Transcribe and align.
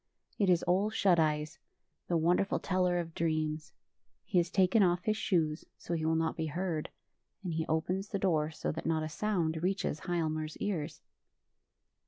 It 0.39 0.49
is 0.49 0.63
Ole 0.65 0.89
Shut 0.89 1.19
Eyes, 1.19 1.59
the 2.07 2.17
wonderful 2.17 2.57
teller 2.57 2.97
of 2.97 3.13
dreams. 3.13 3.71
He 4.23 4.39
has 4.39 4.49
taken 4.49 4.81
off 4.81 5.03
his 5.03 5.15
shoes, 5.15 5.63
so 5.77 5.93
he 5.93 6.01
>vill 6.01 6.15
not 6.15 6.35
be 6.35 6.47
heard, 6.47 6.89
and 7.43 7.53
he 7.53 7.67
opens 7.67 8.07
the 8.09 8.17
door 8.17 8.49
so 8.49 8.71
that 8.71 8.87
not 8.87 9.03
a 9.03 9.09
sound 9.09 9.61
reaches 9.61 9.99
Hialmar's 9.99 10.57
ears. 10.57 11.03